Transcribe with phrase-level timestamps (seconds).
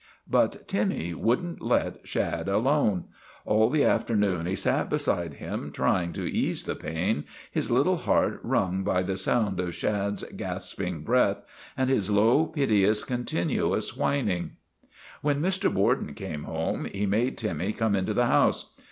[0.27, 3.03] But Timmy would n't let Shad alone.
[3.45, 8.39] All the afternoon he sat beside him, trying to ease the pain, his little heart
[8.41, 11.45] wrung by the sound of Shad's gasping breath
[11.77, 14.53] and his low, piteous, continuous whining.
[15.21, 15.71] When Mr.
[15.71, 18.73] Borden came home he made Timmy come into the house.